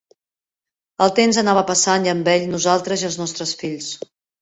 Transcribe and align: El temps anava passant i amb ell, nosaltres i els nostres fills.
El 1.05 1.13
temps 1.19 1.39
anava 1.43 1.65
passant 1.73 2.09
i 2.09 2.13
amb 2.17 2.33
ell, 2.35 2.51
nosaltres 2.57 3.07
i 3.07 3.11
els 3.13 3.23
nostres 3.25 3.57
fills. 3.65 3.97